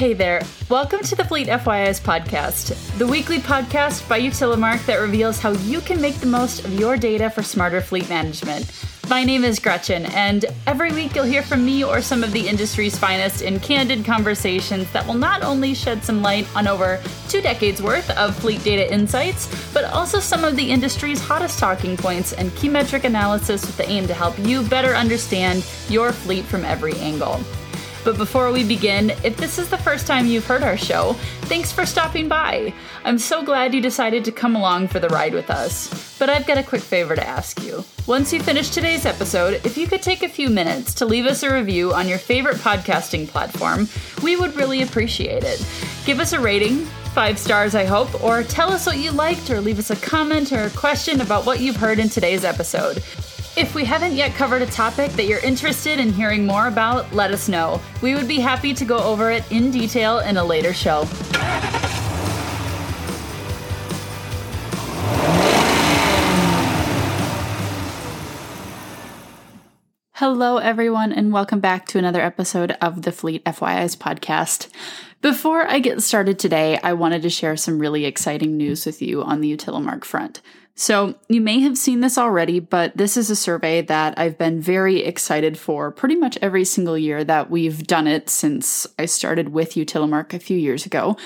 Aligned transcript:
Hey 0.00 0.14
there. 0.14 0.40
Welcome 0.70 1.00
to 1.00 1.14
the 1.14 1.26
Fleet 1.26 1.48
FYI's 1.48 2.00
podcast, 2.00 2.96
the 2.96 3.06
weekly 3.06 3.36
podcast 3.36 4.08
by 4.08 4.18
Utilimarc 4.18 4.86
that 4.86 4.96
reveals 4.96 5.38
how 5.38 5.50
you 5.50 5.82
can 5.82 6.00
make 6.00 6.14
the 6.14 6.26
most 6.26 6.64
of 6.64 6.72
your 6.72 6.96
data 6.96 7.28
for 7.28 7.42
smarter 7.42 7.82
fleet 7.82 8.08
management. 8.08 8.72
My 9.10 9.24
name 9.24 9.44
is 9.44 9.58
Gretchen, 9.58 10.06
and 10.06 10.46
every 10.66 10.90
week 10.92 11.14
you'll 11.14 11.24
hear 11.24 11.42
from 11.42 11.66
me 11.66 11.84
or 11.84 12.00
some 12.00 12.24
of 12.24 12.32
the 12.32 12.48
industry's 12.48 12.98
finest 12.98 13.42
in 13.42 13.60
candid 13.60 14.06
conversations 14.06 14.90
that 14.92 15.06
will 15.06 15.12
not 15.12 15.42
only 15.42 15.74
shed 15.74 16.02
some 16.02 16.22
light 16.22 16.48
on 16.56 16.66
over 16.66 16.98
two 17.28 17.42
decades 17.42 17.82
worth 17.82 18.08
of 18.12 18.34
fleet 18.34 18.64
data 18.64 18.90
insights, 18.90 19.50
but 19.74 19.84
also 19.84 20.18
some 20.18 20.44
of 20.44 20.56
the 20.56 20.70
industry's 20.70 21.20
hottest 21.20 21.58
talking 21.58 21.94
points 21.98 22.32
and 22.32 22.56
key 22.56 22.70
metric 22.70 23.04
analysis 23.04 23.66
with 23.66 23.76
the 23.76 23.90
aim 23.90 24.06
to 24.06 24.14
help 24.14 24.38
you 24.38 24.66
better 24.66 24.94
understand 24.94 25.62
your 25.90 26.10
fleet 26.10 26.46
from 26.46 26.64
every 26.64 26.94
angle. 27.00 27.38
But 28.04 28.16
before 28.16 28.50
we 28.50 28.64
begin, 28.64 29.10
if 29.22 29.36
this 29.36 29.58
is 29.58 29.68
the 29.68 29.76
first 29.76 30.06
time 30.06 30.26
you've 30.26 30.46
heard 30.46 30.62
our 30.62 30.76
show, 30.76 31.12
thanks 31.42 31.70
for 31.70 31.84
stopping 31.84 32.28
by. 32.28 32.72
I'm 33.04 33.18
so 33.18 33.42
glad 33.42 33.74
you 33.74 33.80
decided 33.80 34.24
to 34.24 34.32
come 34.32 34.56
along 34.56 34.88
for 34.88 34.98
the 34.98 35.08
ride 35.08 35.34
with 35.34 35.50
us. 35.50 36.16
But 36.18 36.30
I've 36.30 36.46
got 36.46 36.58
a 36.58 36.62
quick 36.62 36.82
favor 36.82 37.14
to 37.14 37.26
ask 37.26 37.62
you. 37.62 37.84
Once 38.06 38.32
you 38.32 38.40
finish 38.40 38.70
today's 38.70 39.04
episode, 39.04 39.60
if 39.66 39.76
you 39.76 39.86
could 39.86 40.02
take 40.02 40.22
a 40.22 40.28
few 40.28 40.48
minutes 40.48 40.94
to 40.94 41.06
leave 41.06 41.26
us 41.26 41.42
a 41.42 41.52
review 41.52 41.92
on 41.92 42.08
your 42.08 42.18
favorite 42.18 42.56
podcasting 42.56 43.28
platform, 43.28 43.88
we 44.22 44.36
would 44.36 44.56
really 44.56 44.82
appreciate 44.82 45.44
it. 45.44 45.64
Give 46.06 46.20
us 46.20 46.32
a 46.32 46.40
rating, 46.40 46.86
five 47.14 47.38
stars, 47.38 47.74
I 47.74 47.84
hope, 47.84 48.22
or 48.22 48.42
tell 48.42 48.72
us 48.72 48.86
what 48.86 48.98
you 48.98 49.10
liked, 49.10 49.50
or 49.50 49.60
leave 49.60 49.78
us 49.78 49.90
a 49.90 49.96
comment 49.96 50.52
or 50.52 50.62
a 50.64 50.70
question 50.70 51.20
about 51.20 51.44
what 51.44 51.60
you've 51.60 51.76
heard 51.76 51.98
in 51.98 52.08
today's 52.08 52.44
episode. 52.44 53.02
If 53.56 53.74
we 53.74 53.84
haven't 53.84 54.12
yet 54.12 54.34
covered 54.34 54.62
a 54.62 54.66
topic 54.66 55.10
that 55.12 55.24
you're 55.24 55.40
interested 55.40 55.98
in 55.98 56.12
hearing 56.12 56.46
more 56.46 56.68
about, 56.68 57.12
let 57.12 57.32
us 57.32 57.48
know. 57.48 57.80
We 58.00 58.14
would 58.14 58.28
be 58.28 58.38
happy 58.38 58.72
to 58.72 58.84
go 58.84 58.98
over 58.98 59.28
it 59.32 59.50
in 59.50 59.72
detail 59.72 60.20
in 60.20 60.36
a 60.36 60.44
later 60.44 60.72
show. 60.72 61.04
Hello, 70.12 70.58
everyone, 70.58 71.12
and 71.12 71.32
welcome 71.32 71.58
back 71.58 71.86
to 71.88 71.98
another 71.98 72.20
episode 72.20 72.76
of 72.80 73.02
the 73.02 73.10
Fleet 73.10 73.44
FYI's 73.44 73.96
podcast. 73.96 74.68
Before 75.22 75.66
I 75.66 75.80
get 75.80 76.02
started 76.02 76.38
today, 76.38 76.78
I 76.84 76.92
wanted 76.92 77.22
to 77.22 77.30
share 77.30 77.56
some 77.56 77.80
really 77.80 78.04
exciting 78.04 78.56
news 78.56 78.86
with 78.86 79.02
you 79.02 79.22
on 79.24 79.40
the 79.40 79.54
Utilimarc 79.54 80.04
front. 80.04 80.40
So, 80.76 81.16
you 81.28 81.40
may 81.42 81.60
have 81.60 81.76
seen 81.76 82.00
this 82.00 82.16
already, 82.16 82.58
but 82.58 82.96
this 82.96 83.18
is 83.18 83.28
a 83.28 83.36
survey 83.36 83.82
that 83.82 84.18
I've 84.18 84.38
been 84.38 84.62
very 84.62 85.04
excited 85.04 85.58
for 85.58 85.90
pretty 85.90 86.16
much 86.16 86.38
every 86.40 86.64
single 86.64 86.96
year 86.96 87.22
that 87.24 87.50
we've 87.50 87.86
done 87.86 88.06
it 88.06 88.30
since 88.30 88.86
I 88.98 89.04
started 89.04 89.50
with 89.50 89.74
Utilimarc 89.74 90.32
a 90.32 90.38
few 90.38 90.56
years 90.56 90.86
ago. 90.86 91.18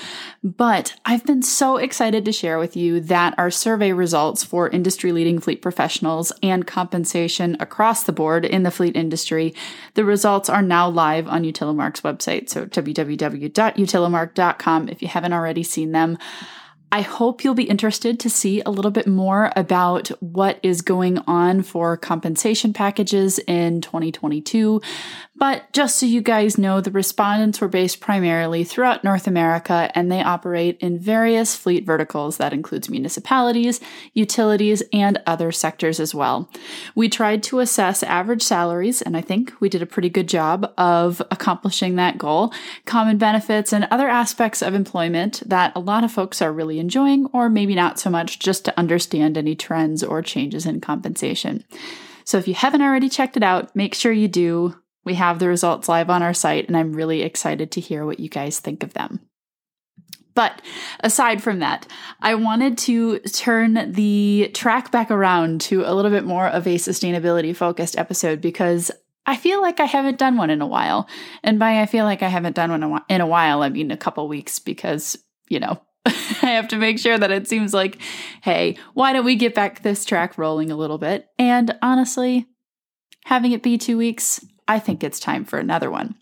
But 0.43 0.99
I've 1.05 1.25
been 1.25 1.41
so 1.41 1.77
excited 1.77 2.25
to 2.25 2.33
share 2.33 2.59
with 2.59 2.75
you 2.75 2.99
that 3.01 3.33
our 3.37 3.49
survey 3.49 3.93
results 3.93 4.43
for 4.43 4.67
industry 4.67 5.13
leading 5.13 5.39
fleet 5.39 5.61
professionals 5.61 6.33
and 6.43 6.67
compensation 6.67 7.55
across 7.61 8.03
the 8.03 8.11
board 8.11 8.43
in 8.43 8.63
the 8.63 8.71
fleet 8.71 8.97
industry, 8.97 9.53
the 9.93 10.03
results 10.03 10.49
are 10.49 10.61
now 10.61 10.89
live 10.89 11.29
on 11.29 11.43
Utilimarc's 11.43 12.01
website. 12.01 12.49
So, 12.49 12.65
www.utilimarc.com 12.65 14.89
if 14.89 15.01
you 15.01 15.07
haven't 15.07 15.33
already 15.33 15.63
seen 15.63 15.93
them. 15.93 16.17
I 16.91 17.01
hope 17.01 17.43
you'll 17.43 17.55
be 17.55 17.63
interested 17.63 18.19
to 18.21 18.29
see 18.29 18.61
a 18.65 18.69
little 18.69 18.91
bit 18.91 19.07
more 19.07 19.51
about 19.55 20.09
what 20.21 20.59
is 20.63 20.81
going 20.81 21.17
on 21.27 21.61
for 21.61 21.97
compensation 21.97 22.73
packages 22.73 23.39
in 23.39 23.81
2022. 23.81 24.81
But 25.37 25.71
just 25.73 25.97
so 25.97 26.05
you 26.05 26.21
guys 26.21 26.57
know, 26.57 26.79
the 26.79 26.91
respondents 26.91 27.59
were 27.59 27.67
based 27.67 27.99
primarily 27.99 28.63
throughout 28.63 29.03
North 29.03 29.27
America 29.27 29.91
and 29.93 30.09
they 30.09 30.23
operate 30.23 30.77
in 30.79 30.97
various 30.97 31.57
fleet 31.57 31.85
verticals 31.85 32.37
that 32.37 32.53
includes 32.53 32.89
municipalities, 32.89 33.81
utilities, 34.13 34.81
and 34.93 35.21
other 35.25 35.51
sectors 35.51 35.99
as 35.99 36.15
well. 36.15 36.49
We 36.95 37.09
tried 37.09 37.43
to 37.43 37.59
assess 37.59 38.01
average 38.03 38.43
salaries, 38.43 39.01
and 39.01 39.17
I 39.17 39.21
think 39.21 39.51
we 39.59 39.67
did 39.67 39.81
a 39.81 39.85
pretty 39.85 40.09
good 40.09 40.29
job 40.29 40.71
of 40.77 41.21
accomplishing 41.31 41.95
that 41.95 42.17
goal, 42.17 42.53
common 42.85 43.17
benefits, 43.17 43.73
and 43.73 43.87
other 43.91 44.07
aspects 44.07 44.61
of 44.61 44.73
employment 44.73 45.43
that 45.45 45.73
a 45.75 45.79
lot 45.79 46.05
of 46.05 46.11
folks 46.11 46.41
are 46.41 46.53
really 46.53 46.74
enjoying, 46.79 47.27
or 47.33 47.49
maybe 47.49 47.75
not 47.75 47.99
so 47.99 48.09
much, 48.09 48.39
just 48.39 48.65
to 48.65 48.79
understand 48.79 49.37
any 49.37 49.55
trends 49.55 50.03
or 50.03 50.21
changes 50.21 50.65
in 50.65 50.81
compensation. 50.81 51.63
So 52.23 52.37
if 52.37 52.47
you 52.47 52.53
haven't 52.53 52.81
already 52.81 53.09
checked 53.09 53.37
it 53.37 53.43
out, 53.43 53.75
make 53.75 53.93
sure 53.93 54.11
you 54.11 54.27
do. 54.27 54.75
We 55.03 55.13
have 55.15 55.39
the 55.39 55.47
results 55.47 55.87
live 55.87 56.09
on 56.09 56.23
our 56.23 56.33
site, 56.33 56.67
and 56.67 56.75
I'm 56.75 56.93
really 56.93 57.21
excited 57.21 57.71
to 57.71 57.81
hear 57.81 58.05
what 58.05 58.19
you 58.19 58.29
guys 58.29 58.59
think 58.59 58.81
of 58.81 58.93
them. 58.93 59.19
But 60.33 60.61
aside 60.99 61.41
from 61.41 61.59
that, 61.59 61.87
I 62.19 62.35
wanted 62.35 62.77
to 62.79 63.19
turn 63.19 63.93
the 63.93 64.51
track 64.53 64.91
back 64.91 65.09
around 65.09 65.61
to 65.61 65.83
a 65.85 65.93
little 65.93 66.11
bit 66.11 66.25
more 66.25 66.47
of 66.47 66.67
a 66.67 66.75
sustainability 66.75 67.55
focused 67.55 67.97
episode 67.97 68.41
because 68.41 68.91
I 69.25 69.37
feel 69.37 69.61
like 69.61 69.79
I 69.79 69.85
haven't 69.85 70.19
done 70.19 70.35
one 70.35 70.49
in 70.49 70.61
a 70.61 70.67
while. 70.67 71.07
And 71.41 71.57
by 71.57 71.81
I 71.81 71.85
feel 71.85 72.05
like 72.05 72.21
I 72.21 72.27
haven't 72.27 72.55
done 72.55 72.81
one 72.81 73.01
in 73.09 73.21
a 73.21 73.27
while, 73.27 73.63
I 73.63 73.69
mean 73.69 73.91
a 73.91 73.97
couple 73.97 74.27
weeks 74.27 74.59
because, 74.59 75.17
you 75.47 75.59
know, 75.59 75.81
I 76.41 76.51
have 76.51 76.67
to 76.69 76.77
make 76.77 76.99
sure 76.99 77.17
that 77.17 77.31
it 77.31 77.47
seems 77.47 77.73
like, 77.73 77.97
hey, 78.41 78.77
why 78.93 79.13
don't 79.13 79.25
we 79.25 79.35
get 79.35 79.55
back 79.55 79.81
this 79.81 80.05
track 80.05 80.37
rolling 80.37 80.71
a 80.71 80.75
little 80.75 80.97
bit? 80.97 81.27
And 81.39 81.77
honestly, 81.81 82.47
having 83.25 83.51
it 83.51 83.63
be 83.63 83.77
two 83.77 83.97
weeks, 83.97 84.45
I 84.67 84.79
think 84.79 85.03
it's 85.03 85.19
time 85.19 85.45
for 85.45 85.57
another 85.57 85.89
one. 85.89 86.15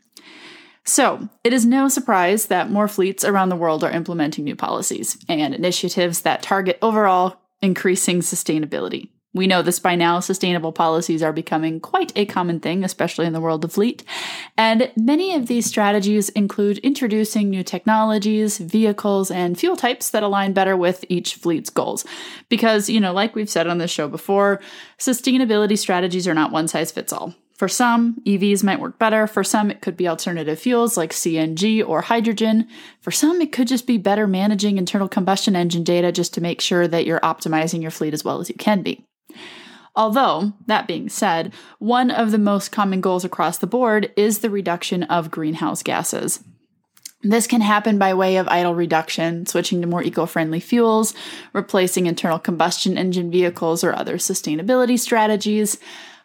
So, 0.85 1.29
it 1.45 1.53
is 1.53 1.65
no 1.65 1.87
surprise 1.87 2.47
that 2.47 2.69
more 2.69 2.89
fleets 2.89 3.23
around 3.23 3.49
the 3.49 3.55
world 3.55 3.85
are 3.85 3.91
implementing 3.91 4.43
new 4.43 4.55
policies 4.55 5.17
and 5.29 5.53
initiatives 5.53 6.21
that 6.21 6.43
target 6.43 6.77
overall 6.81 7.37
increasing 7.61 8.19
sustainability. 8.19 9.09
We 9.35 9.47
know 9.47 9.63
this 9.63 9.79
by 9.79 9.95
now, 9.95 10.19
sustainable 10.19 10.71
policies 10.71 11.23
are 11.23 11.33
becoming 11.33 11.79
quite 11.79 12.11
a 12.15 12.25
common 12.25 12.59
thing, 12.59 12.83
especially 12.83 13.25
in 13.25 13.33
the 13.33 13.41
world 13.41 13.65
of 13.65 13.73
fleet. 13.73 14.03
And 14.57 14.91
many 14.95 15.33
of 15.33 15.47
these 15.47 15.65
strategies 15.65 16.29
include 16.29 16.77
introducing 16.79 17.49
new 17.49 17.63
technologies, 17.63 18.59
vehicles, 18.59 19.31
and 19.31 19.59
fuel 19.59 19.75
types 19.75 20.11
that 20.11 20.21
align 20.21 20.53
better 20.53 20.77
with 20.77 21.03
each 21.09 21.35
fleet's 21.35 21.71
goals. 21.71 22.05
Because, 22.47 22.89
you 22.89 22.99
know, 22.99 23.11
like 23.11 23.33
we've 23.33 23.49
said 23.49 23.65
on 23.65 23.79
this 23.79 23.89
show 23.89 24.07
before, 24.07 24.61
sustainability 24.99 25.79
strategies 25.79 26.27
are 26.27 26.35
not 26.35 26.51
one 26.51 26.67
size 26.67 26.91
fits 26.91 27.11
all. 27.11 27.33
For 27.57 27.67
some, 27.67 28.21
EVs 28.25 28.63
might 28.63 28.79
work 28.79 28.99
better. 28.99 29.25
For 29.25 29.43
some, 29.43 29.71
it 29.71 29.81
could 29.81 29.95
be 29.97 30.07
alternative 30.07 30.59
fuels 30.59 30.97
like 30.97 31.11
CNG 31.11 31.87
or 31.87 32.01
hydrogen. 32.01 32.67
For 32.99 33.11
some, 33.11 33.41
it 33.41 33.51
could 33.51 33.67
just 33.67 33.87
be 33.87 33.97
better 33.97 34.27
managing 34.27 34.77
internal 34.77 35.07
combustion 35.07 35.55
engine 35.55 35.83
data 35.83 36.11
just 36.11 36.33
to 36.35 36.41
make 36.41 36.61
sure 36.61 36.87
that 36.87 37.05
you're 37.05 37.19
optimizing 37.21 37.81
your 37.81 37.91
fleet 37.91 38.13
as 38.13 38.23
well 38.23 38.39
as 38.39 38.49
you 38.49 38.55
can 38.55 38.81
be. 38.81 39.05
Although, 39.95 40.53
that 40.65 40.87
being 40.87 41.07
said, 41.07 41.53
one 41.79 42.09
of 42.09 42.31
the 42.31 42.39
most 42.39 42.71
common 42.71 42.99
goals 42.99 43.23
across 43.23 43.59
the 43.59 43.67
board 43.67 44.11
is 44.15 44.39
the 44.39 44.49
reduction 44.49 45.03
of 45.03 45.29
greenhouse 45.31 45.83
gases. 45.83 46.43
This 47.21 47.47
can 47.47 47.61
happen 47.61 47.97
by 47.97 48.13
way 48.13 48.35
of 48.35 48.49
idle 48.49 48.75
reduction, 48.75 49.45
switching 49.45 49.81
to 49.81 49.87
more 49.87 50.03
eco 50.03 50.25
friendly 50.25 50.59
fuels, 50.59 51.13
replacing 51.53 52.05
internal 52.05 52.39
combustion 52.39 52.97
engine 52.97 53.31
vehicles, 53.31 53.83
or 53.83 53.95
other 53.95 54.17
sustainability 54.17 54.99
strategies. 54.99 55.77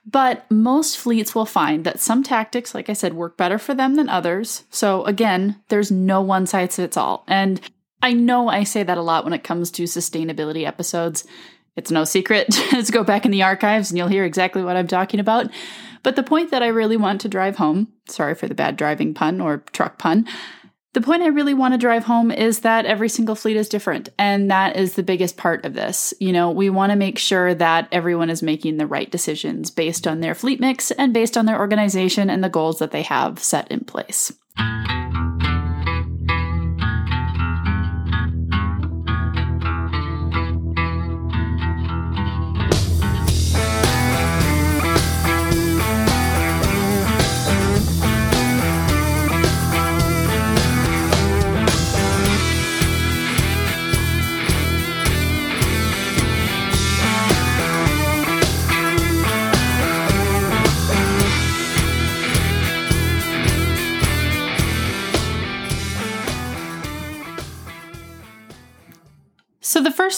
But 0.05 0.51
most 0.51 0.97
fleets 0.97 1.35
will 1.35 1.47
find 1.47 1.85
that 1.85 2.01
some 2.01 2.23
tactics, 2.23 2.75
like 2.75 2.89
I 2.89 2.95
said, 2.95 3.13
work 3.15 3.37
better 3.37 3.59
for 3.59 3.75
them 3.75 3.95
than 3.95 4.09
others. 4.09 4.65
So 4.71 5.05
again, 5.05 5.63
there's 5.69 5.91
no 5.91 6.23
one 6.23 6.47
size 6.47 6.77
fits 6.77 6.97
all. 6.97 7.25
And 7.29 7.61
I 8.03 8.13
know 8.13 8.49
I 8.49 8.65
say 8.65 8.83
that 8.83 8.99
a 8.99 9.03
lot 9.03 9.25
when 9.25 9.35
it 9.35 9.45
comes 9.45 9.71
to 9.73 9.85
sustainability 9.85 10.67
episodes. 10.67 11.27
It's 11.79 11.93
no 11.93 12.05
secret. 12.05 12.49
Just 12.71 12.93
go 12.93 13.05
back 13.05 13.25
in 13.25 13.31
the 13.31 13.45
archives 13.45 13.91
and 13.91 13.97
you'll 13.97 14.09
hear 14.09 14.25
exactly 14.25 14.65
what 14.65 14.77
I'm 14.77 14.89
talking 14.89 15.21
about. 15.21 15.49
But 16.03 16.17
the 16.17 16.25
point 16.25 16.51
that 16.51 16.63
I 16.63 16.69
really 16.69 16.97
want 16.97 17.21
to 17.21 17.29
drive 17.29 17.57
home, 17.57 17.89
sorry 18.09 18.35
for 18.35 18.49
the 18.49 18.55
bad 18.55 18.77
driving 18.77 19.15
pun 19.15 19.41
or 19.41 19.59
truck 19.73 19.97
pun, 19.97 20.27
the 20.95 21.01
point 21.01 21.23
I 21.23 21.29
really 21.29 21.55
want 21.55 21.75
to 21.75 21.79
drive 21.79 22.05
home 22.05 22.33
is 22.33 22.61
that 22.61 22.85
every 22.85 23.09
single 23.09 23.37
fleet 23.37 23.57
is 23.57 23.69
different. 23.69 24.09
And 24.19 24.51
that 24.51 24.75
is 24.75 24.95
the 24.95 25.03
biggest 25.05 25.37
part 25.37 25.65
of 25.65 25.75
this. 25.75 26.13
You 26.19 26.33
know, 26.33 26.51
we 26.51 26.69
want 26.69 26.91
to 26.91 26.97
make 26.97 27.19
sure 27.19 27.55
that 27.55 27.87
everyone 27.93 28.31
is 28.31 28.43
making 28.43 28.79
the 28.79 28.87
right 28.87 29.09
decisions 29.09 29.71
based 29.71 30.09
on 30.09 30.19
their 30.19 30.35
fleet 30.35 30.59
mix 30.59 30.91
and 30.91 31.15
based 31.15 31.37
on 31.37 31.47
their 31.47 31.61
organization 31.61 32.29
and 32.29 32.43
the 32.43 32.49
goals 32.49 32.81
that 32.81 32.91
they 32.91 33.03
have 33.03 33.39
set 33.39 33.71
in 33.71 33.81
place. 33.81 34.33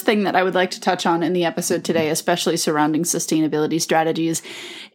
First 0.00 0.06
thing 0.06 0.24
that 0.24 0.34
I 0.34 0.42
would 0.42 0.54
like 0.54 0.70
to 0.70 0.80
touch 0.80 1.04
on 1.04 1.22
in 1.22 1.34
the 1.34 1.44
episode 1.44 1.84
today, 1.84 2.08
especially 2.08 2.56
surrounding 2.56 3.02
sustainability 3.02 3.78
strategies, 3.78 4.40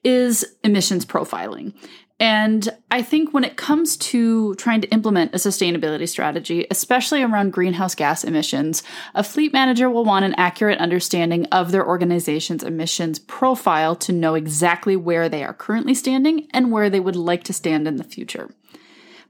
is 0.03 0.43
emissions 0.63 1.05
profiling. 1.05 1.75
And 2.19 2.67
I 2.89 3.03
think 3.03 3.31
when 3.31 3.43
it 3.43 3.55
comes 3.55 3.97
to 3.97 4.55
trying 4.55 4.81
to 4.81 4.87
implement 4.87 5.35
a 5.35 5.37
sustainability 5.37 6.09
strategy, 6.09 6.65
especially 6.71 7.21
around 7.21 7.53
greenhouse 7.53 7.93
gas 7.93 8.23
emissions, 8.23 8.81
a 9.13 9.23
fleet 9.23 9.53
manager 9.53 9.91
will 9.91 10.05
want 10.05 10.25
an 10.25 10.33
accurate 10.37 10.79
understanding 10.79 11.45
of 11.51 11.71
their 11.71 11.85
organization's 11.85 12.63
emissions 12.63 13.19
profile 13.19 13.95
to 13.97 14.11
know 14.11 14.33
exactly 14.33 14.95
where 14.95 15.29
they 15.29 15.43
are 15.43 15.53
currently 15.53 15.93
standing 15.93 16.47
and 16.51 16.71
where 16.71 16.89
they 16.89 16.99
would 16.99 17.15
like 17.15 17.43
to 17.43 17.53
stand 17.53 17.87
in 17.87 17.97
the 17.97 18.03
future. 18.03 18.49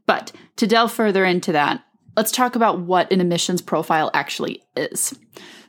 But 0.05 0.31
to 0.55 0.67
delve 0.67 0.93
further 0.93 1.25
into 1.25 1.51
that, 1.51 1.83
let's 2.15 2.31
talk 2.31 2.55
about 2.55 2.79
what 2.79 3.11
an 3.11 3.21
emissions 3.21 3.61
profile 3.61 4.11
actually 4.13 4.63
is. 4.75 5.17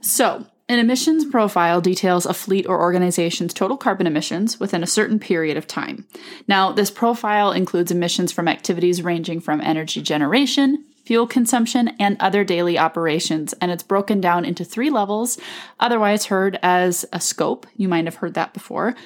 So, 0.00 0.46
an 0.69 0.81
emissions 0.81 1.25
profile 1.25 1.81
details 1.81 2.26
a 2.26 2.34
fleet 2.34 2.66
or 2.66 2.81
organization's 2.81 3.54
total 3.54 3.76
carbon 3.76 4.06
emissions 4.06 4.58
within 4.58 4.82
a 4.82 4.87
certain 4.87 5.20
period 5.20 5.56
of 5.56 5.69
time. 5.69 6.06
Now, 6.48 6.72
this 6.72 6.90
profile 6.90 7.52
includes 7.52 7.93
emissions 7.93 8.32
from 8.32 8.48
activities 8.48 9.00
ranging 9.00 9.40
from 9.40 9.60
energy 9.60 10.02
generation, 10.02 10.84
fuel 11.04 11.28
consumption, 11.28 11.90
and 12.00 12.16
other 12.19 12.43
daily 12.43 12.76
operations, 12.81 13.54
and 13.60 13.70
it's 13.70 13.84
broken 13.84 14.20
down 14.20 14.44
into 14.44 14.64
three 14.64 14.90
levels, 14.90 15.38
otherwise 15.78 16.26
heard 16.26 16.58
as 16.64 17.04
a 17.12 17.20
scope. 17.20 17.69
You 17.76 17.87
might 17.87 18.06
have 18.06 18.16
heard 18.16 18.34
that 18.34 18.52
before. 18.52 18.96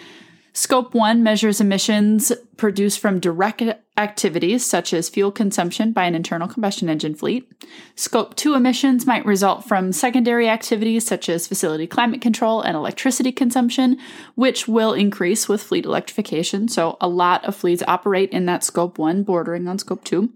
Scope 0.53 0.95
1 0.95 1.23
measures 1.23 1.61
emissions 1.61 2.33
produced 2.61 3.01
from 3.01 3.19
direct 3.19 3.63
activities 3.97 4.67
such 4.67 4.93
as 4.93 5.09
fuel 5.09 5.33
consumption 5.33 5.93
by 5.93 6.05
an 6.05 6.15
internal 6.15 6.47
combustion 6.47 6.91
engine 6.91 7.15
fleet. 7.15 7.51
Scope 7.95 8.37
2 8.37 8.53
emissions 8.53 9.07
might 9.07 9.25
result 9.25 9.65
from 9.65 9.93
secondary 9.93 10.47
activities 10.47 11.07
such 11.07 11.31
as 11.31 11.49
facility 11.49 11.87
climate 11.87 12.21
control 12.21 12.61
and 12.61 12.77
electricity 12.77 13.33
consumption, 13.33 13.97
which 14.35 14.69
will 14.69 14.93
increase 14.93 15.49
with 15.49 15.63
fleet 15.63 15.87
electrification. 15.87 16.69
So, 16.69 16.99
a 17.01 17.09
lot 17.09 17.43
of 17.47 17.57
fleets 17.57 17.83
operate 17.89 18.31
in 18.31 18.45
that 18.45 18.63
Scope 18.63 18.99
1, 18.99 19.23
bordering 19.23 19.67
on 19.67 19.79
Scope 19.79 20.05
2. 20.05 20.31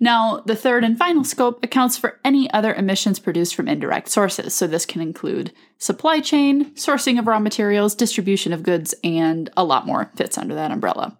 Now, 0.00 0.42
the 0.46 0.56
third 0.56 0.84
and 0.84 0.98
final 0.98 1.22
scope 1.22 1.62
accounts 1.62 1.98
for 1.98 2.18
any 2.24 2.50
other 2.52 2.72
emissions 2.72 3.18
produced 3.18 3.54
from 3.54 3.68
indirect 3.68 4.08
sources. 4.08 4.54
So, 4.54 4.66
this 4.66 4.86
can 4.86 5.02
include 5.02 5.52
supply 5.76 6.20
chain, 6.20 6.72
sourcing 6.76 7.18
of 7.18 7.26
raw 7.26 7.38
materials, 7.38 7.94
distribution 7.94 8.54
of 8.54 8.62
goods, 8.62 8.94
and 9.04 9.50
a 9.54 9.64
lot 9.64 9.86
more 9.86 10.10
fits 10.16 10.38
under 10.38 10.54
that 10.54 10.70
umbrella. 10.70 11.18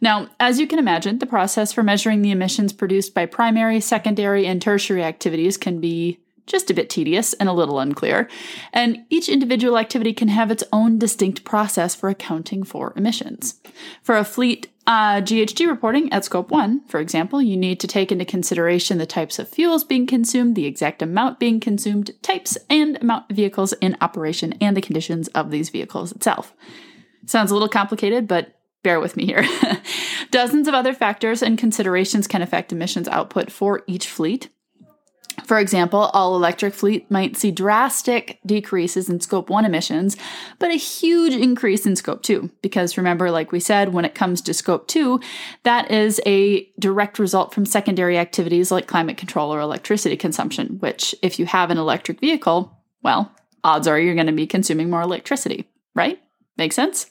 Now, 0.00 0.28
as 0.38 0.60
you 0.60 0.66
can 0.66 0.78
imagine, 0.78 1.18
the 1.18 1.26
process 1.26 1.72
for 1.72 1.82
measuring 1.82 2.22
the 2.22 2.30
emissions 2.30 2.72
produced 2.72 3.14
by 3.14 3.26
primary, 3.26 3.80
secondary, 3.80 4.46
and 4.46 4.60
tertiary 4.62 5.02
activities 5.02 5.56
can 5.56 5.80
be 5.80 6.18
just 6.48 6.70
a 6.70 6.74
bit 6.74 6.90
tedious 6.90 7.34
and 7.34 7.48
a 7.48 7.52
little 7.52 7.78
unclear, 7.78 8.28
and 8.72 9.04
each 9.10 9.28
individual 9.28 9.78
activity 9.78 10.12
can 10.12 10.28
have 10.28 10.50
its 10.50 10.64
own 10.72 10.98
distinct 10.98 11.44
process 11.44 11.94
for 11.94 12.08
accounting 12.08 12.62
for 12.62 12.92
emissions. 12.96 13.60
For 14.02 14.16
a 14.16 14.24
fleet 14.24 14.68
uh, 14.86 15.20
GHG 15.20 15.68
reporting 15.68 16.10
at 16.12 16.24
Scope 16.24 16.50
1, 16.50 16.86
for 16.88 16.98
example, 16.98 17.42
you 17.42 17.56
need 17.56 17.78
to 17.80 17.86
take 17.86 18.10
into 18.10 18.24
consideration 18.24 18.96
the 18.96 19.04
types 19.04 19.38
of 19.38 19.48
fuels 19.48 19.84
being 19.84 20.06
consumed, 20.06 20.56
the 20.56 20.64
exact 20.64 21.02
amount 21.02 21.38
being 21.38 21.60
consumed, 21.60 22.10
types 22.22 22.56
and 22.70 22.96
amount 23.02 23.30
of 23.30 23.36
vehicles 23.36 23.74
in 23.74 23.98
operation, 24.00 24.54
and 24.60 24.74
the 24.74 24.80
conditions 24.80 25.28
of 25.28 25.50
these 25.50 25.68
vehicles 25.68 26.12
itself. 26.12 26.54
Sounds 27.26 27.50
a 27.50 27.54
little 27.54 27.68
complicated, 27.68 28.26
but 28.26 28.57
bear 28.82 29.00
with 29.00 29.16
me 29.16 29.26
here. 29.26 29.44
Dozens 30.30 30.68
of 30.68 30.74
other 30.74 30.94
factors 30.94 31.42
and 31.42 31.58
considerations 31.58 32.26
can 32.26 32.42
affect 32.42 32.72
emissions 32.72 33.08
output 33.08 33.50
for 33.50 33.82
each 33.86 34.08
fleet. 34.08 34.48
For 35.44 35.58
example, 35.58 36.10
all 36.12 36.36
electric 36.36 36.74
fleet 36.74 37.10
might 37.10 37.36
see 37.36 37.50
drastic 37.50 38.38
decreases 38.44 39.08
in 39.08 39.20
scope 39.20 39.48
1 39.48 39.64
emissions, 39.64 40.16
but 40.58 40.70
a 40.70 40.74
huge 40.74 41.32
increase 41.32 41.86
in 41.86 41.96
scope 41.96 42.22
2 42.22 42.50
because 42.60 42.96
remember 42.96 43.30
like 43.30 43.52
we 43.52 43.60
said 43.60 43.92
when 43.92 44.04
it 44.04 44.14
comes 44.14 44.40
to 44.42 44.54
scope 44.54 44.88
2, 44.88 45.20
that 45.62 45.90
is 45.90 46.20
a 46.26 46.68
direct 46.78 47.18
result 47.18 47.54
from 47.54 47.64
secondary 47.64 48.18
activities 48.18 48.70
like 48.70 48.86
climate 48.86 49.16
control 49.16 49.54
or 49.54 49.60
electricity 49.60 50.16
consumption, 50.16 50.78
which 50.80 51.14
if 51.22 51.38
you 51.38 51.46
have 51.46 51.70
an 51.70 51.78
electric 51.78 52.20
vehicle, 52.20 52.76
well, 53.02 53.32
odds 53.64 53.86
are 53.86 53.98
you're 53.98 54.14
going 54.14 54.26
to 54.26 54.32
be 54.32 54.46
consuming 54.46 54.90
more 54.90 55.02
electricity, 55.02 55.68
right? 55.94 56.20
Make 56.58 56.72
sense? 56.72 57.06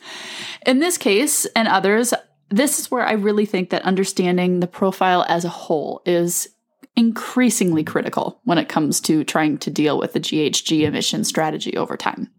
In 0.66 0.80
this 0.80 0.98
case 0.98 1.46
and 1.56 1.68
others, 1.68 2.14
this 2.50 2.80
is 2.80 2.92
where 2.92 3.06
I 3.06 3.14
really 3.14 3.46
think 3.46 3.70
that 3.72 3.82
understanding 3.84 4.60
the 4.60 4.68
profile 4.68 5.26
as 5.28 5.46
a 5.46 5.50
whole 5.50 6.02
is 6.06 6.50
increasingly 6.96 7.84
critical 7.84 8.42
when 8.44 8.58
it 8.58 8.70
comes 8.70 9.00
to 9.02 9.24
trying 9.24 9.58
to 9.60 9.70
deal 9.70 9.98
with 9.98 10.14
the 10.14 10.20
GHG 10.20 10.82
emission 10.82 11.24
strategy 11.24 11.78
over 11.78 11.96
time. 11.96 12.30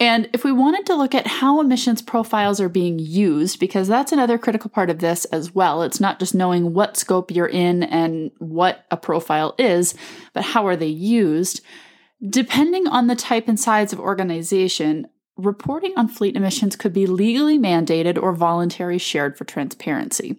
And 0.00 0.28
if 0.32 0.44
we 0.44 0.52
wanted 0.52 0.86
to 0.86 0.96
look 0.96 1.14
at 1.14 1.26
how 1.26 1.60
emissions 1.60 2.02
profiles 2.02 2.60
are 2.60 2.68
being 2.68 2.98
used, 2.98 3.60
because 3.60 3.86
that's 3.86 4.12
another 4.12 4.38
critical 4.38 4.70
part 4.70 4.90
of 4.90 4.98
this 4.98 5.24
as 5.26 5.54
well, 5.54 5.82
it's 5.82 6.00
not 6.00 6.18
just 6.18 6.34
knowing 6.34 6.74
what 6.74 6.96
scope 6.96 7.30
you're 7.30 7.46
in 7.46 7.84
and 7.84 8.32
what 8.38 8.84
a 8.90 8.96
profile 8.96 9.54
is, 9.56 9.94
but 10.32 10.42
how 10.42 10.66
are 10.66 10.76
they 10.76 10.86
used. 10.86 11.60
Depending 12.28 12.88
on 12.88 13.06
the 13.06 13.14
type 13.14 13.46
and 13.46 13.58
size 13.58 13.92
of 13.92 14.00
organization, 14.00 15.06
reporting 15.36 15.92
on 15.96 16.06
fleet 16.06 16.36
emissions 16.36 16.76
could 16.76 16.92
be 16.92 17.06
legally 17.06 17.58
mandated 17.58 18.20
or 18.22 18.32
voluntary 18.32 18.98
shared 18.98 19.36
for 19.36 19.44
transparency. 19.44 20.38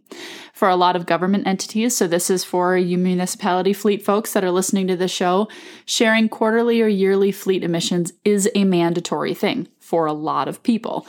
For 0.53 0.69
a 0.69 0.75
lot 0.75 0.95
of 0.95 1.05
government 1.05 1.47
entities, 1.47 1.97
so 1.97 2.07
this 2.07 2.29
is 2.29 2.45
for 2.45 2.77
you 2.77 2.97
municipality 2.97 3.73
fleet 3.73 4.05
folks 4.05 4.33
that 4.33 4.43
are 4.43 4.51
listening 4.51 4.87
to 4.87 4.95
the 4.95 5.07
show, 5.07 5.49
sharing 5.85 6.29
quarterly 6.29 6.81
or 6.81 6.87
yearly 6.87 7.31
fleet 7.31 7.63
emissions 7.63 8.13
is 8.23 8.49
a 8.55 8.63
mandatory 8.63 9.33
thing 9.33 9.67
for 9.79 10.05
a 10.05 10.13
lot 10.13 10.47
of 10.47 10.63
people. 10.63 11.05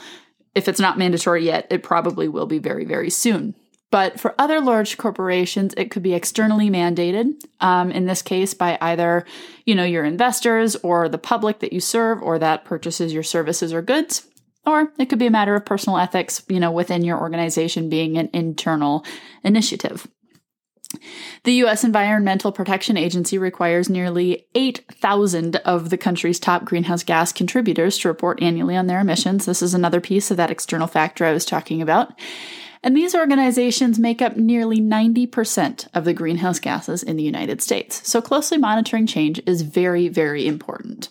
If 0.53 0.67
it's 0.67 0.79
not 0.79 0.97
mandatory 0.97 1.45
yet, 1.45 1.67
it 1.69 1.83
probably 1.83 2.27
will 2.27 2.47
be 2.47 2.59
very, 2.59 2.83
very 2.83 3.09
soon. 3.09 3.55
But 3.89 4.19
for 4.19 4.35
other 4.37 4.59
large 4.59 4.97
corporations, 4.97 5.73
it 5.77 5.91
could 5.91 6.03
be 6.03 6.13
externally 6.13 6.69
mandated. 6.69 7.41
Um, 7.61 7.89
in 7.91 8.05
this 8.05 8.21
case, 8.21 8.53
by 8.53 8.77
either, 8.81 9.25
you 9.65 9.75
know, 9.75 9.85
your 9.85 10.03
investors 10.03 10.75
or 10.77 11.07
the 11.07 11.17
public 11.17 11.59
that 11.59 11.71
you 11.71 11.79
serve 11.79 12.21
or 12.21 12.37
that 12.39 12.65
purchases 12.65 13.13
your 13.13 13.23
services 13.23 13.71
or 13.71 13.81
goods. 13.81 14.27
Or 14.65 14.91
it 14.99 15.05
could 15.05 15.19
be 15.19 15.27
a 15.27 15.31
matter 15.31 15.55
of 15.55 15.65
personal 15.65 15.97
ethics, 15.97 16.43
you 16.49 16.59
know, 16.59 16.71
within 16.71 17.05
your 17.05 17.17
organization 17.17 17.87
being 17.87 18.17
an 18.17 18.29
internal 18.33 19.05
initiative. 19.41 20.05
The 21.43 21.53
U.S. 21.53 21.83
Environmental 21.83 22.51
Protection 22.51 22.97
Agency 22.97 23.37
requires 23.37 23.89
nearly 23.89 24.47
8,000 24.55 25.57
of 25.57 25.89
the 25.89 25.97
country's 25.97 26.39
top 26.39 26.65
greenhouse 26.65 27.03
gas 27.03 27.31
contributors 27.31 27.97
to 27.99 28.09
report 28.09 28.41
annually 28.41 28.75
on 28.75 28.87
their 28.87 28.99
emissions. 28.99 29.45
This 29.45 29.61
is 29.61 29.73
another 29.73 30.01
piece 30.01 30.31
of 30.31 30.37
that 30.37 30.51
external 30.51 30.87
factor 30.87 31.25
I 31.25 31.33
was 31.33 31.45
talking 31.45 31.81
about. 31.81 32.13
And 32.83 32.95
these 32.95 33.15
organizations 33.15 33.99
make 33.99 34.21
up 34.21 34.37
nearly 34.37 34.79
90% 34.79 35.87
of 35.93 36.05
the 36.05 36.13
greenhouse 36.13 36.59
gases 36.59 37.03
in 37.03 37.17
the 37.17 37.23
United 37.23 37.61
States. 37.61 38.07
So 38.07 38.21
closely 38.21 38.57
monitoring 38.57 39.07
change 39.07 39.41
is 39.45 39.61
very, 39.61 40.07
very 40.07 40.47
important. 40.47 41.09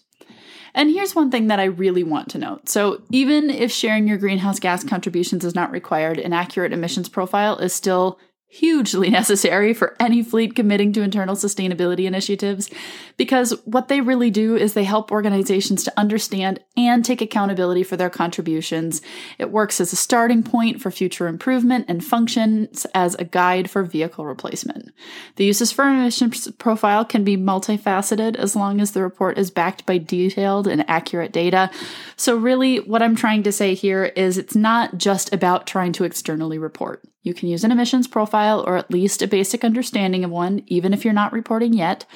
And 0.74 0.90
here's 0.90 1.14
one 1.14 1.30
thing 1.30 1.46
that 1.46 1.58
I 1.58 1.64
really 1.64 2.04
want 2.04 2.28
to 2.30 2.38
note. 2.38 2.68
So, 2.68 3.02
even 3.10 3.48
if 3.48 3.72
sharing 3.72 4.06
your 4.06 4.18
greenhouse 4.18 4.60
gas 4.60 4.84
contributions 4.84 5.42
is 5.42 5.54
not 5.54 5.72
required, 5.72 6.18
an 6.18 6.34
accurate 6.34 6.74
emissions 6.74 7.08
profile 7.08 7.56
is 7.56 7.72
still 7.72 8.18
hugely 8.48 9.10
necessary 9.20 9.74
for 9.74 9.96
any 9.98 10.22
fleet 10.22 10.54
committing 10.54 10.92
to 10.92 11.02
internal 11.02 11.34
sustainability 11.34 12.06
initiatives 12.06 12.70
because 13.16 13.52
what 13.64 13.88
they 13.88 14.00
really 14.00 14.30
do 14.30 14.56
is 14.56 14.74
they 14.74 14.84
help 14.84 15.10
organizations 15.10 15.82
to 15.84 15.92
understand 15.96 16.60
and 16.76 17.04
take 17.04 17.20
accountability 17.20 17.82
for 17.82 17.96
their 17.96 18.10
contributions. 18.10 19.02
It 19.38 19.50
works 19.50 19.80
as 19.80 19.92
a 19.92 19.96
starting 19.96 20.42
point 20.42 20.80
for 20.80 20.90
future 20.90 21.26
improvement 21.26 21.86
and 21.88 22.04
functions 22.04 22.86
as 22.94 23.14
a 23.16 23.24
guide 23.24 23.70
for 23.70 23.82
vehicle 23.82 24.26
replacement. 24.26 24.92
The 25.36 25.44
uses 25.44 25.72
for 25.72 25.84
emissions 25.84 26.50
profile 26.52 27.04
can 27.04 27.24
be 27.24 27.36
multifaceted 27.36 28.36
as 28.36 28.54
long 28.54 28.80
as 28.80 28.92
the 28.92 29.02
report 29.02 29.38
is 29.38 29.50
backed 29.50 29.86
by 29.86 29.98
detailed 29.98 30.66
and 30.66 30.88
accurate 30.88 31.32
data. 31.32 31.70
So, 32.16 32.36
really, 32.36 32.78
what 32.78 33.02
I'm 33.02 33.16
trying 33.16 33.42
to 33.44 33.52
say 33.52 33.74
here 33.74 34.04
is 34.04 34.38
it's 34.38 34.56
not 34.56 34.98
just 34.98 35.32
about 35.32 35.66
trying 35.66 35.92
to 35.94 36.04
externally 36.04 36.58
report. 36.58 37.02
You 37.26 37.34
can 37.34 37.48
use 37.48 37.64
an 37.64 37.72
emissions 37.72 38.06
profile 38.06 38.62
or 38.64 38.76
at 38.76 38.88
least 38.88 39.20
a 39.20 39.26
basic 39.26 39.64
understanding 39.64 40.22
of 40.22 40.30
one, 40.30 40.62
even 40.68 40.94
if 40.94 41.04
you're 41.04 41.12
not 41.12 41.32
reporting 41.32 41.72
yet, 41.72 42.06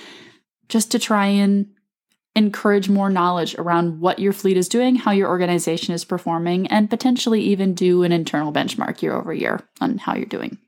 just 0.68 0.92
to 0.92 1.00
try 1.00 1.26
and 1.26 1.66
encourage 2.36 2.88
more 2.88 3.10
knowledge 3.10 3.56
around 3.56 4.00
what 4.00 4.20
your 4.20 4.32
fleet 4.32 4.56
is 4.56 4.68
doing, 4.68 4.94
how 4.94 5.10
your 5.10 5.28
organization 5.28 5.94
is 5.94 6.04
performing, 6.04 6.68
and 6.68 6.88
potentially 6.88 7.40
even 7.40 7.74
do 7.74 8.04
an 8.04 8.12
internal 8.12 8.52
benchmark 8.52 9.02
year 9.02 9.12
over 9.12 9.34
year 9.34 9.60
on 9.80 9.98
how 9.98 10.14
you're 10.14 10.26
doing. 10.26 10.58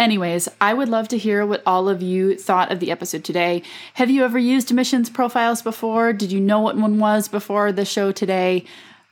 Anyways, 0.00 0.48
I 0.62 0.72
would 0.72 0.88
love 0.88 1.08
to 1.08 1.18
hear 1.18 1.44
what 1.44 1.62
all 1.66 1.86
of 1.86 2.00
you 2.00 2.38
thought 2.38 2.72
of 2.72 2.80
the 2.80 2.90
episode 2.90 3.22
today. 3.22 3.62
Have 3.94 4.08
you 4.08 4.24
ever 4.24 4.38
used 4.38 4.70
emissions 4.70 5.10
profiles 5.10 5.60
before? 5.60 6.14
Did 6.14 6.32
you 6.32 6.40
know 6.40 6.58
what 6.60 6.78
one 6.78 6.98
was 6.98 7.28
before 7.28 7.70
the 7.70 7.84
show 7.84 8.10
today? 8.10 8.64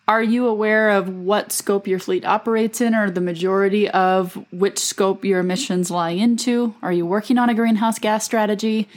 Are 0.08 0.22
you 0.22 0.46
aware 0.46 0.88
of 0.88 1.10
what 1.10 1.52
scope 1.52 1.86
your 1.86 1.98
fleet 1.98 2.24
operates 2.24 2.80
in 2.80 2.94
or 2.94 3.10
the 3.10 3.20
majority 3.20 3.86
of 3.90 4.42
which 4.50 4.78
scope 4.78 5.26
your 5.26 5.40
emissions 5.40 5.90
lie 5.90 6.12
into? 6.12 6.74
Are 6.80 6.90
you 6.90 7.04
working 7.04 7.36
on 7.36 7.50
a 7.50 7.54
greenhouse 7.54 7.98
gas 7.98 8.24
strategy? 8.24 8.88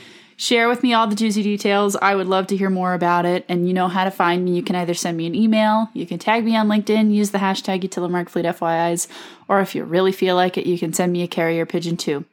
Share 0.41 0.67
with 0.67 0.81
me 0.81 0.91
all 0.91 1.05
the 1.05 1.15
juicy 1.15 1.43
details. 1.43 1.95
I 1.95 2.15
would 2.15 2.25
love 2.25 2.47
to 2.47 2.57
hear 2.57 2.71
more 2.71 2.95
about 2.95 3.27
it. 3.27 3.45
And 3.47 3.67
you 3.67 3.75
know 3.75 3.87
how 3.87 4.05
to 4.05 4.09
find 4.09 4.43
me. 4.43 4.55
You 4.55 4.63
can 4.63 4.75
either 4.75 4.95
send 4.95 5.15
me 5.15 5.27
an 5.27 5.35
email, 5.35 5.89
you 5.93 6.07
can 6.07 6.17
tag 6.17 6.43
me 6.43 6.57
on 6.57 6.67
LinkedIn, 6.67 7.13
use 7.13 7.29
the 7.29 7.37
hashtag 7.37 7.83
UtilimarcFleetFYIs, 7.83 9.07
or 9.47 9.61
if 9.61 9.75
you 9.75 9.83
really 9.83 10.11
feel 10.11 10.35
like 10.35 10.57
it, 10.57 10.65
you 10.65 10.79
can 10.79 10.93
send 10.93 11.13
me 11.13 11.21
a 11.21 11.27
carrier 11.27 11.67
pigeon 11.67 11.95
too. 11.95 12.25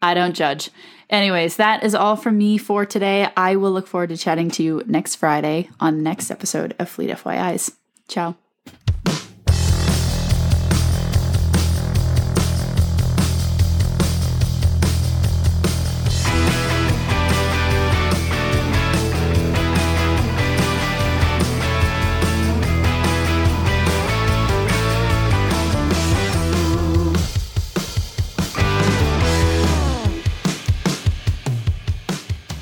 I 0.00 0.14
don't 0.14 0.34
judge. 0.34 0.70
Anyways, 1.10 1.56
that 1.56 1.84
is 1.84 1.94
all 1.94 2.16
from 2.16 2.38
me 2.38 2.56
for 2.56 2.86
today. 2.86 3.28
I 3.36 3.56
will 3.56 3.70
look 3.70 3.86
forward 3.86 4.08
to 4.08 4.16
chatting 4.16 4.50
to 4.52 4.62
you 4.62 4.82
next 4.86 5.16
Friday 5.16 5.68
on 5.78 5.98
the 5.98 6.02
next 6.02 6.30
episode 6.30 6.74
of 6.78 6.88
Fleet 6.88 7.10
FYIs. 7.10 7.76
Ciao. 8.08 8.34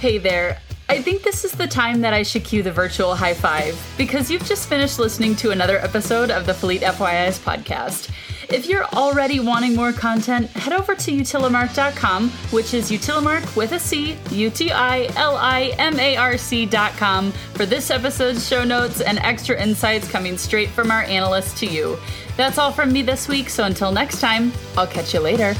Hey 0.00 0.16
there. 0.16 0.56
I 0.88 1.02
think 1.02 1.22
this 1.22 1.44
is 1.44 1.52
the 1.52 1.66
time 1.66 2.00
that 2.00 2.14
I 2.14 2.22
should 2.22 2.42
cue 2.42 2.62
the 2.62 2.72
virtual 2.72 3.14
high 3.14 3.34
five 3.34 3.78
because 3.98 4.30
you've 4.30 4.46
just 4.46 4.66
finished 4.66 4.98
listening 4.98 5.36
to 5.36 5.50
another 5.50 5.76
episode 5.76 6.30
of 6.30 6.46
the 6.46 6.54
Fleet 6.54 6.80
FYIs 6.80 7.38
podcast. 7.38 8.10
If 8.48 8.64
you're 8.64 8.86
already 8.86 9.40
wanting 9.40 9.76
more 9.76 9.92
content, 9.92 10.48
head 10.52 10.72
over 10.72 10.94
to 10.94 11.12
utilimarc.com, 11.12 12.30
which 12.50 12.72
is 12.72 12.90
utilimarc 12.90 13.54
with 13.56 13.72
a 13.72 13.78
C, 13.78 14.16
U 14.30 14.48
T 14.48 14.72
I 14.72 15.02
L 15.16 15.36
I 15.36 15.74
M 15.76 16.00
A 16.00 16.16
R 16.16 16.38
C.com, 16.38 17.30
for 17.52 17.66
this 17.66 17.90
episode's 17.90 18.48
show 18.48 18.64
notes 18.64 19.02
and 19.02 19.18
extra 19.18 19.62
insights 19.62 20.10
coming 20.10 20.38
straight 20.38 20.70
from 20.70 20.90
our 20.90 21.02
analysts 21.02 21.60
to 21.60 21.66
you. 21.66 21.98
That's 22.38 22.56
all 22.56 22.72
from 22.72 22.90
me 22.90 23.02
this 23.02 23.28
week, 23.28 23.50
so 23.50 23.64
until 23.64 23.92
next 23.92 24.22
time, 24.22 24.50
I'll 24.78 24.86
catch 24.86 25.12
you 25.12 25.20
later. 25.20 25.54